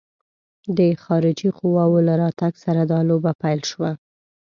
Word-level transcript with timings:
د 0.77 0.79
خارجي 1.03 1.49
قواوو 1.59 2.05
له 2.07 2.13
راتګ 2.21 2.53
سره 2.63 2.81
دا 2.91 2.99
لوبه 3.09 3.31
پیل 3.41 3.59
شوه. 3.71 3.91